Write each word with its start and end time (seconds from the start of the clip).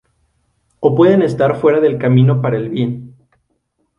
O 0.81 0.95
pueden 0.95 1.21
estar 1.21 1.57
fuera 1.61 1.79
del 1.79 1.99
camino 1.99 2.41
para 2.41 2.57
el 2.57 2.69
bien. 2.69 3.13